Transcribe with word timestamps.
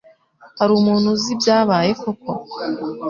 Hari 0.57 0.71
umuntu 0.79 1.07
uzi 1.15 1.29
ibyabaye 1.35 1.91
koko? 2.01 2.31